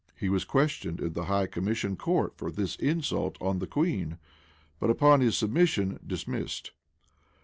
He 0.15 0.29
was 0.29 0.45
questioned 0.45 0.99
in 0.99 1.13
the 1.13 1.25
high 1.25 1.45
commission 1.45 1.95
court 1.95 2.33
for 2.35 2.49
this 2.51 2.75
insult 2.77 3.37
on 3.39 3.59
the 3.59 3.67
queen; 3.67 4.17
but, 4.79 4.89
upon 4.89 5.21
his 5.21 5.37
submission, 5.37 5.99
dismissed. 6.07 6.71